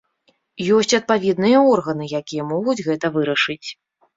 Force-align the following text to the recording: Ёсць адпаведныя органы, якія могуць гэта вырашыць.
Ёсць 0.77 0.95
адпаведныя 0.99 1.57
органы, 1.73 2.09
якія 2.23 2.49
могуць 2.53 2.79
гэта 2.89 3.15
вырашыць. 3.19 3.63